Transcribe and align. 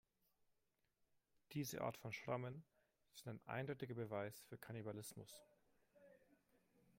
Diese 1.51 1.81
Art 1.81 1.95
von 1.95 2.11
Schrammen 2.11 2.65
sind 3.13 3.27
ein 3.27 3.41
eindeutiger 3.57 3.93
Beweis 3.93 4.39
für 4.49 4.57
Kannibalismus. 4.57 5.45